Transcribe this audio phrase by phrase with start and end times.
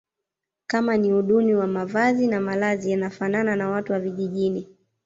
[0.67, 4.67] Kama ni uduni wa mavazi na malazi yanafanana na watu wa vijijini